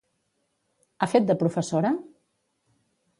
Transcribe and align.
Ha 0.99 1.09
fet 1.13 1.29
de 1.31 1.37
professora? 1.43 1.91